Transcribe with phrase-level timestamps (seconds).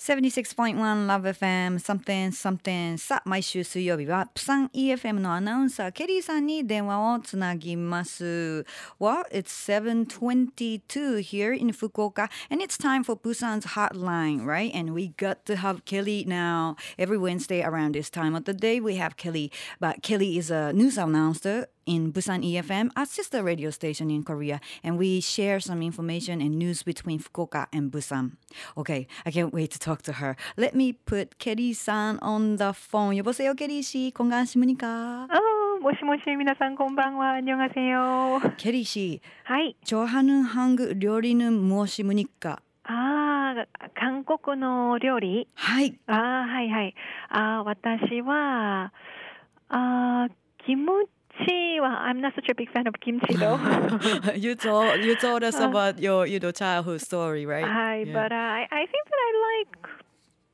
[0.00, 8.66] 76.1 Love FM something something さあ毎週水曜日はプサン EFM のアナウンサーケリーさんに電話をつなぎます
[9.00, 15.14] Well it's 7.22 here in Fukuoka and it's time for Busan's hotline right and we
[15.16, 19.16] got to have Kelly now every Wednesday around this time of the day we have
[19.16, 24.22] Kelly but Kelly is a news announcer in Busan EFM, a sister radio station in
[24.22, 28.36] Korea, and we share some information and news between Fukuoka and Busan.
[28.76, 30.36] Okay, I can't wait to talk to her.
[30.56, 33.14] Let me put Kelly-san on the phone.
[33.16, 34.12] 여보세요, Kelly 씨.
[34.14, 35.28] 건강하십니까?
[35.30, 35.38] 어,
[35.80, 38.40] 모시모시 미나상 곤방와 안녕하세요.
[38.58, 39.74] Kelly 씨, 하이.
[39.84, 42.56] 좋아하는 한국 요리는 무엇입니까?
[42.88, 43.54] 아,
[43.94, 45.48] 한국の 料理?
[45.54, 45.98] はい。
[46.06, 46.94] あはいはい。
[47.30, 48.92] あ私は、
[49.68, 50.28] あ
[50.64, 51.19] キムチ
[51.81, 53.57] は、I'm not such a big fan of kimchi though.
[54.37, 57.63] you told you told us about your you know childhood story, right?
[57.63, 58.13] はい、Yeah.
[58.13, 59.89] but I, I think that I like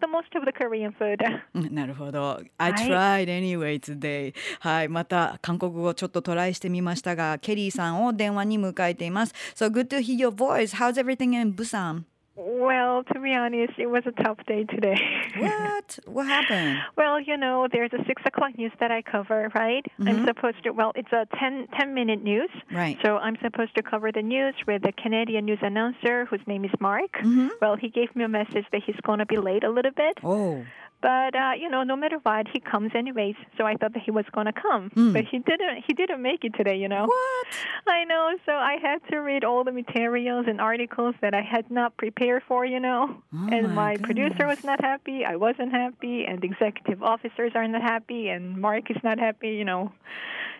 [0.00, 1.18] the most of the Korean food.
[1.54, 2.40] うんなるほど。
[2.58, 4.34] I はい tried anyway today.
[4.60, 9.34] はい、また韓国語ちょっとトライしてみましたが、ケリーさんを電話に迎えています。
[9.54, 10.76] So good to hear your voice.
[10.76, 12.04] How's everything in Busan?
[12.36, 14.96] Well, to be honest, it was a tough day today.
[15.36, 15.98] What?
[16.06, 16.78] What happened?
[16.96, 19.84] Well, you know, there's a six o'clock news that I cover, right?
[20.00, 20.70] I'm supposed to.
[20.70, 22.48] Well, it's a 10, 10 minute news.
[22.72, 22.96] Right.
[23.04, 26.70] So I'm supposed to cover the news with the Canadian news announcer, whose name is
[26.80, 27.12] Mark.
[27.18, 27.48] Mm-hmm.
[27.60, 30.18] Well, he gave me a message that he's going to be late a little bit.
[30.24, 30.64] Oh.
[31.00, 33.36] But uh, you know, no matter what, he comes anyways.
[33.56, 35.84] So I thought that he was going to come, but he didn't.
[35.86, 36.76] He didn't make it today.
[36.76, 37.06] You know.
[37.06, 37.46] What?
[37.86, 38.36] I know.
[38.44, 42.42] So I had to read all the materials and articles that I had not prepared
[42.46, 43.22] for, you know.
[43.34, 45.24] Oh and my my producer was not happy.
[45.24, 46.24] I wasn't happy.
[46.24, 48.28] And the executive officers are not happy.
[48.28, 49.92] And Mark is not happy, you know.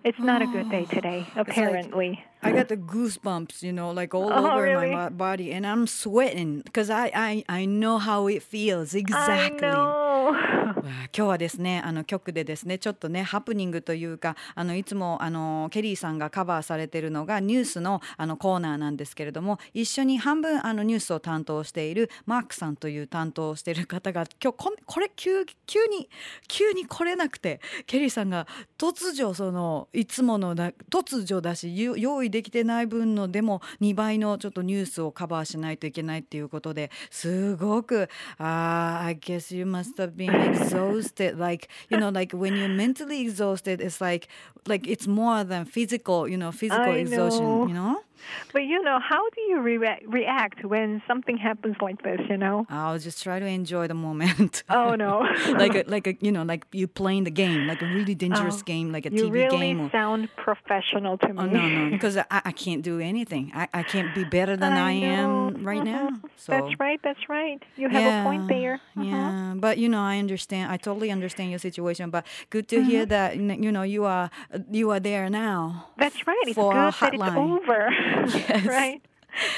[0.04, 2.22] It's not a good day today, apparently.
[2.42, 4.90] I got the goosebumps, you know, like all Oh, over really?
[4.94, 9.00] my bo- body, and I'm sweating because I, I I know how it feels I
[9.00, 9.66] exactly.
[10.36, 26.08] 今日はですねあの局でですねちょっとねハプニングというかあのいつもあのケリーさんがカバーされてるのがニュースのあのコーナーなんですけれども一緒に半分あのニュースを担当しているマークさんという担当をしている方が今日こんこれ急急に
[26.48, 28.46] 急に来れなくてケリーさんが
[28.78, 43.80] 突如そのいつものだ突如だしゆ用意できてない分のでも2倍のちょっとニュースをカバーしないといけないっていうことですごくあー I guess you must have been exhausted like you know like when you're mentally exhausted
[43.80, 44.28] it's like
[44.66, 48.05] like it's more than physical you know physical exhaustion you know
[48.52, 52.66] But you know, how do you re- react when something happens like this, you know?
[52.68, 55.26] I'll just try to enjoy the moment Oh, no.
[55.52, 58.60] like a, like a you know like you playing the game like a really dangerous
[58.60, 61.40] Oh, game like a TV really game or, sound professional to me.
[61.42, 63.52] Oh no no because I, I can't do anything.
[63.54, 65.58] I, I can't be better than I, am know.
[65.60, 66.10] right now.
[66.10, 66.30] Mhm.
[66.36, 67.00] So That's right.
[67.02, 67.62] That's right.
[67.76, 68.80] You have a point there.
[68.96, 69.04] Mhm.
[69.04, 70.72] Yeah, but you know I understand.
[70.72, 72.10] I totally understand your situation.
[72.10, 74.30] But good to hear that you know you are
[74.70, 75.86] you are there now.
[75.98, 76.36] That's right.
[76.46, 77.88] It's good that it's over.
[78.26, 78.66] Yes.
[78.66, 79.00] right?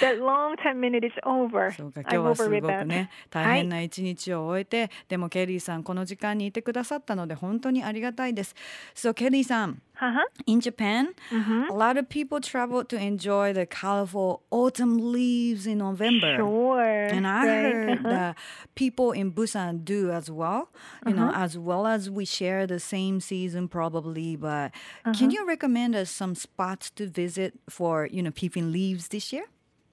[0.01, 1.71] That long 10 minute is over.
[1.73, 8.55] そうか今日はすごく.ね大変な一日を終えて、でもケリーさんこの時間にいてくださったので本当にありがたいです。
[8.95, 10.25] So ケリーさん Uh-huh.
[10.47, 16.37] in Japan, a lot of people travel to enjoy the colorful autumn leaves in November.
[16.37, 16.83] Sure.
[16.83, 17.47] And I right.
[17.47, 18.09] heard uh-huh.
[18.09, 18.37] that
[18.75, 20.71] people in Busan do as well,
[21.07, 24.37] you know, as well as we share the same season probably.
[24.37, 24.73] But
[25.17, 29.47] can you recommend us some spots to visit for, you know, peeping leaves this year?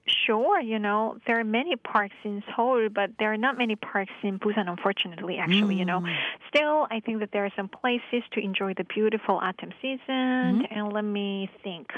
[0.08, 4.12] Sure, you know, there are many parks in Seoul, but there are not many parks
[4.22, 6.00] in Busan, unfortunately, actually, you know.
[6.00, 6.16] Mm.
[6.48, 9.98] Still, I think that there are some places to enjoy the beautiful autumn season.
[10.08, 10.78] Mm-hmm.
[10.78, 11.90] And let me think.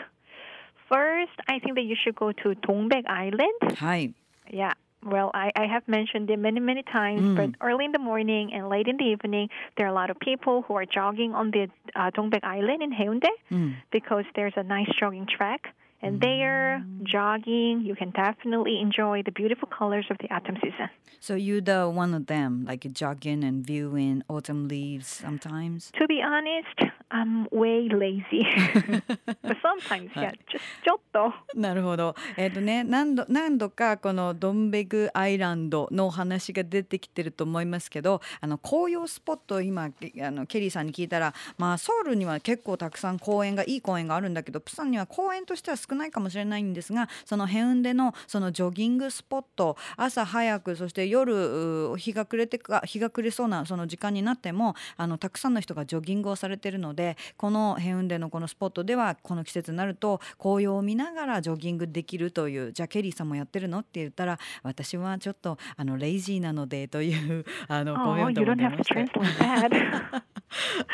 [0.89, 3.77] First, I think that you should go to Dongbaek Island.
[3.79, 4.15] Hi.
[4.51, 4.73] Yeah.
[5.05, 7.37] Well, I, I have mentioned it many, many times, mm.
[7.37, 10.19] but early in the morning and late in the evening, there are a lot of
[10.19, 13.77] people who are jogging on the uh, Dongbaek Island in Haeundae mm.
[13.93, 15.75] because there's a nice jogging track.
[16.01, 20.89] And there, jogging, you can definitely enjoy the beautiful colors of the autumn season.
[21.19, 25.91] So you the one of them, like jogging and viewing autumn leaves sometimes?
[25.99, 28.45] To be honest, I'm way lazy.
[29.43, 31.33] but sometimes, yeah, just ちょっと。
[31.55, 32.15] なるほど。
[32.37, 70.25] えっ、とね何度何度かこのドンベグアイランドのお話が出てきてると思いますけどあの紅葉スポットを今あのケリーさんに聞いたら、まあ、ソウルには結構たくさん公園がいい公園があるんだけどプサンには公園としては少ないかもしれないんですがそのヘウンデのそのジョギングスポット朝早くそして夜う日が暮れてか日が暮れそうなその時間になってもあのたくさんの人がジョギングをされてるのででこのヘウンデのこのスポットではこの季節になると紅葉を見ながらジョギングできるというじゃあケリーさんもやってるのって言ったら私はちょっとあのレイジーなのでというあのコメントも出ました。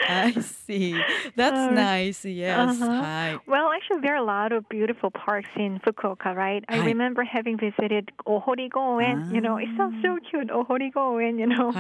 [0.09, 1.01] I see.
[1.37, 2.25] That's uh, nice.
[2.25, 2.81] Yes.
[2.81, 3.03] Uh-huh.
[3.03, 3.37] Hi.
[3.47, 6.65] Well, actually, there are a lot of beautiful parks in Fukuoka, right?
[6.69, 9.33] I remember having visited Ohorigoen.
[9.33, 11.73] You know, it sounds so cute, Ohorigoen, you know.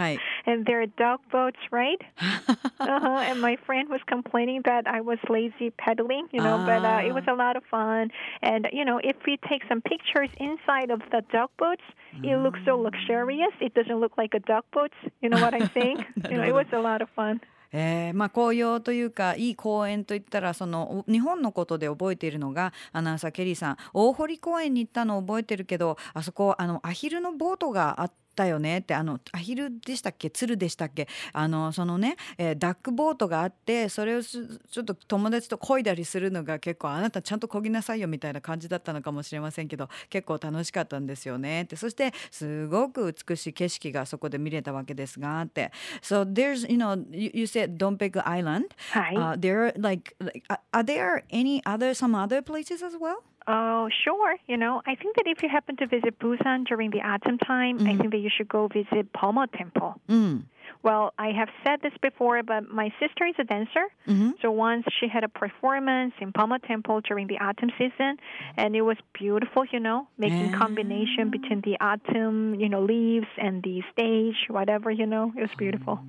[0.47, 2.01] And there are dog boats, right?
[2.19, 3.25] uh-huh.
[3.29, 7.13] And my friend was complaining that I was lazy pedaling, you know, but uh, it
[7.19, 8.05] was a lot of fun.
[8.43, 11.87] And, you know, if we take some pictures inside of the dog boats,
[12.31, 13.55] it looks so luxurious.
[13.61, 14.93] It doesn't look like a duck boat.
[15.23, 15.99] You know what I'm saying?
[16.31, 17.41] you know, it was a lot of fun.
[17.77, 28.24] えーまあ、紅葉というかいい公園といったらその日本のことで覚えているのがアナウンサーケリーさん大堀公園に行ったのを覚えてるけどあそこあのアヒルのボートがあって。
[28.35, 30.31] だよねってあのアヒルでしたっけ？
[30.31, 31.09] 鶴でしたっけ？
[31.33, 41.77] あのそのね、えー、ダックボートがあってそれをちょっと友達と漕いだりするのが結構あなたちゃんと漕ぎなさいよみたいな感じだったのかもしれませんけど結構楽しかったんですよねって。
[41.77, 45.71] そしてすごく美しい景色がそこで見れたわけですがって。
[46.03, 50.43] So there's you know you, you said Dompegu Island、はい、uh, there like, like
[50.73, 53.19] are there any other some other places as well?
[53.47, 54.37] Oh, sure.
[54.47, 57.79] You know, I think that if you happen to visit Busan during the autumn time,
[57.79, 57.89] mm.
[57.89, 60.01] I think that you should go visit Pomo Temple.
[60.09, 60.45] Mm.
[60.83, 63.87] Well, I have said this before, but my sister is a dancer.
[64.07, 64.33] Mm-hmm.
[64.43, 68.19] So once she had a performance in Pomo Temple during the autumn season,
[68.57, 73.63] and it was beautiful, you know, making combination between the autumn, you know, leaves and
[73.63, 76.01] the stage, whatever, you know, it was beautiful.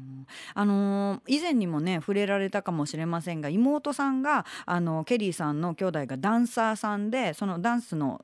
[0.53, 8.19] あの以前にもね触れられたかもしれませんが妹さんがあのケリーさんの兄弟がダンサーさんでそのダンスの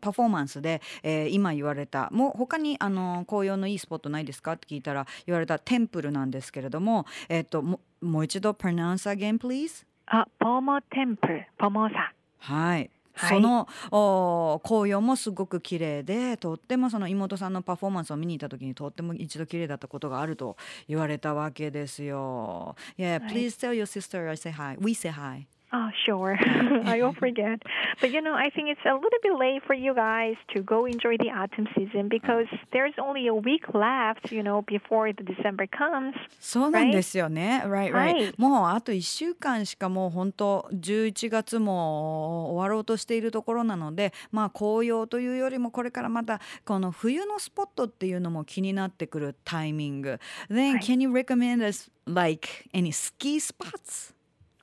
[0.00, 12.90] パフォーマンスで、えー、今言われたもう他にあの紅葉のいいスポットないですかって聞いたら言われたテンプルなんですけれども、えっ、ー、とももう一度 pronounce again please あポモテンプルポモサはい。
[13.28, 20.56] その、はい、紅葉もすごく綺麗でとってもその妹さんのパフォーマンスを見に行った時にとっても一度綺麗だったことがあると
[20.88, 22.76] 言われたわけですよ。
[22.96, 24.76] Yeah, please tell your sister I say hi.
[24.80, 25.46] We say hi.
[25.70, 26.38] Oh, sure.
[26.86, 27.60] I will forget.
[28.00, 30.86] But you know, I think it's a little bit late for you guys to go
[30.86, 35.66] enjoy the autumn season because there's only a week left, you know, before the December
[35.66, 36.14] comes.
[36.40, 37.62] そうなんですよね。
[37.66, 38.34] Right, right.
[38.38, 50.18] もうあと1週間しかもう本当11月も終わろうとしているところなので、まあ紅葉というよりもこれからまたこの冬のスポットっていうのも気になってくるタイミング。
[50.50, 54.14] Then can you recommend us like any ski spots?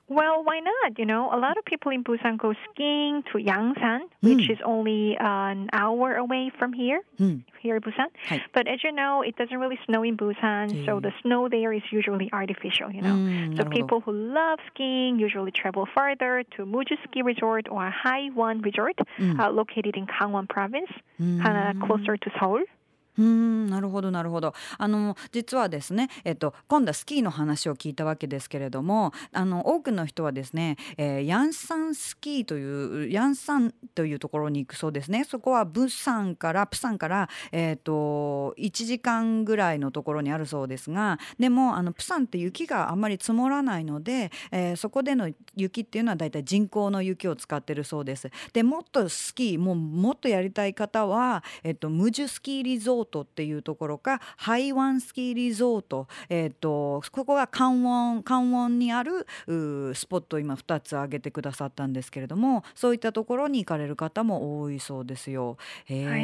[0.08, 0.98] Well, why not?
[0.98, 4.52] You know, a lot of people in Busan go skiing to Yangsan, which mm.
[4.52, 7.42] is only uh, an hour away from here, mm.
[7.60, 8.06] here in Busan.
[8.26, 8.40] Hi.
[8.54, 11.82] But as you know, it doesn't really snow in Busan, so the snow there is
[11.90, 13.16] usually artificial, you know.
[13.16, 18.62] Mm, so people who love skiing usually travel farther to Muju Ski Resort or Haiwan
[18.62, 22.62] Resort, uh, located in Gangwon Province, kind of closer to Seoul.
[23.18, 48.30] うんなるほどなるほどあの実はですね、えっと、今度はスキーの話を聞いたわけですけれどもあの多くの人はですね、えー、ヤンサンスキーというヤンサンというところに行くそうですねそこはブサンからプサンから、えーと、1時間ぐらいのところにあるそうですがでもあのプサンって雪があんまり積もらないので、えー、そこでの雪っていうのはだいたい人工の雪を使ってるそうです。
[48.52, 59.26] でもっとスキーもうもっとやりたい方は、えっと、ムジュスキーリゾートトっていうところかハイワンスキーリゾート、えーと、ここが関温関温にある
[59.94, 65.56] スポットを今2つ挙げてくださったんですけれどもそういったところに行かれる方も多いそうですよ。
[65.86, 66.18] へえ、は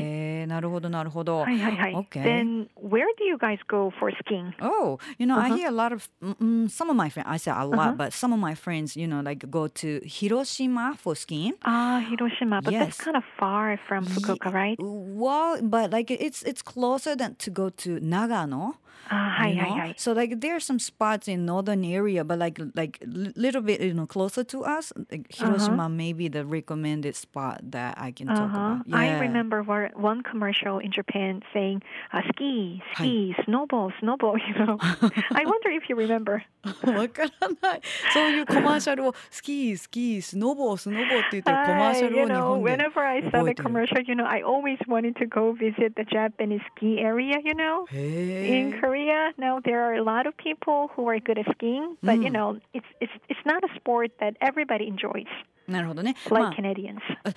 [0.44, 1.40] い、なるほどなるほど。
[1.40, 1.94] はいはいはい。
[1.94, 2.22] Okay.
[2.22, 4.52] Then where do you guys go for skiing?
[4.60, 5.54] Oh, you know, uh-huh.
[5.54, 7.28] I hear a lot of um, some of my friends.
[7.28, 7.92] I say a lot, uh-huh.
[7.96, 11.54] but some of my friends, you know, like go to Hiroshima for skiing.
[11.64, 12.84] Ah, Hiroshima, but yes.
[12.84, 14.76] that's kind of far from Fukuoka, right?
[14.80, 18.75] Well, but like it's it's closer than to go to Nagano.
[19.09, 19.93] Uh, hi, hi, hi.
[19.95, 23.93] So like there are some spots in northern area, but like like little bit you
[23.93, 24.91] know closer to us.
[25.09, 25.89] Like Hiroshima uh-huh.
[25.89, 28.39] may be the recommended spot that I can uh-huh.
[28.39, 28.87] talk about.
[28.87, 28.97] Yeah.
[28.97, 33.43] I remember one commercial in Japan saying uh, ski, ski, hi.
[33.45, 34.35] snowball, snowball.
[34.47, 36.43] You know, I wonder if you remember.
[36.67, 37.81] わからない。
[38.13, 46.60] そういうコマーシャルをスキー、スキー、スノボー、スノボーって言ってるコマーシャルを日本で Whenever I saw the commercial, you know, I always wanted to go visit the Japanese
[46.74, 47.36] ski area.
[47.44, 49.32] You know, in Korea.
[49.38, 52.24] Now there are a lot of people who are good at skiing, but mm.
[52.24, 55.32] you know, it's it's it's not a sport that everybody enjoys.
[55.66, 56.16] なるほどね。
[56.30, 56.52] まあ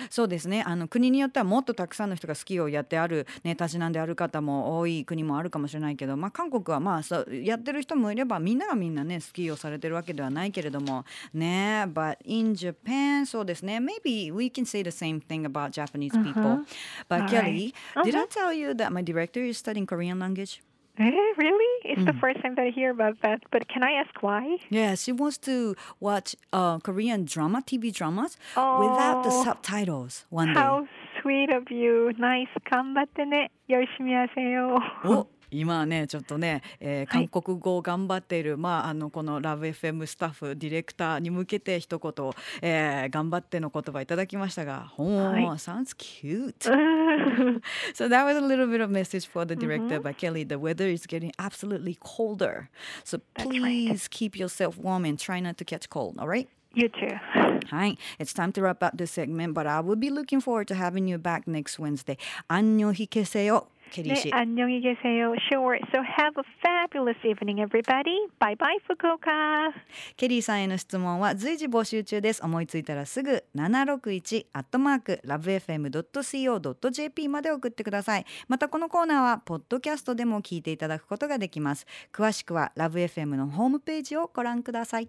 [0.10, 16.66] そうですねあの国によってはもっとたくさんの人がスキーをやってある、ね、たちなんである方も多い国もあるかもしれないけど、まあ、韓国はまあそうやってる人もいればみんながみんなねスキーをされてるわけではないけれどもね But in Japan そうですね Maybe we can say the same thing about Japanese people、
[17.08, 17.30] But Alright.
[17.30, 20.62] Kelly did I tell you that my director is studying Korean language?
[20.98, 21.72] Eh, really?
[21.84, 22.06] It's mm.
[22.06, 23.44] the first time that I hear about that.
[23.52, 24.58] But can I ask why?
[24.70, 29.44] Yeah, she wants to watch uh, Korean drama, TV dramas, oh, without the oh.
[29.44, 30.60] subtitles one how day.
[30.60, 30.88] How
[31.22, 32.14] sweet of you.
[32.18, 32.48] Nice.
[32.72, 33.50] 감바테네.
[33.70, 34.78] 열심히 하세요.
[35.04, 35.26] 어?
[35.55, 42.13] 今ねちょっとね、えーはい韓国語を頑張っている、まああのこのラブ FM スタッフディレクターに向けて一言、
[42.63, 46.55] えー頑張っての言葉いただきましたが、ほー、はい sounds cute.
[47.95, 50.45] so that was a little bit of message for the director by Kelly.
[50.47, 52.69] The weather is getting absolutely colder,
[53.05, 53.61] so That's right.
[53.61, 56.17] please keep yourself warm and try not to catch cold.
[56.19, 56.49] All right.
[56.73, 57.11] you too.
[57.71, 60.77] Hi, it's time to wrap up this segment, but I will be looking forward to
[60.77, 62.17] having you back next Wednesday.
[62.49, 64.31] 안녕히 계세요, 캐리 네, 씨.
[64.33, 65.35] 안녕히 계세요.
[65.51, 65.77] Sure.
[65.91, 68.17] So have a fabulous evening, everybody.
[68.39, 69.73] Bye bye, Fukuoka.
[70.17, 72.43] ケリーさんへの質問は随時募集中です。
[72.45, 78.25] 思いついたらすぐ761アットマークラブ FM.co.jp まで送ってください。
[78.47, 81.87] またこのコーナーはポッドキャストでも聞いていただくことができます。
[82.13, 85.09] 詳しくはラブ FM のホームページをご覧ください。